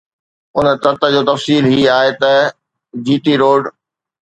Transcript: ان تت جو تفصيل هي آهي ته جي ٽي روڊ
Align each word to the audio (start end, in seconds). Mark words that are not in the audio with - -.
ان 0.57 0.65
تت 0.83 1.01
جو 1.15 1.21
تفصيل 1.31 1.63
هي 1.73 1.85
آهي 1.99 2.11
ته 2.23 2.33
جي 3.05 3.15
ٽي 3.23 3.33
روڊ 3.41 3.61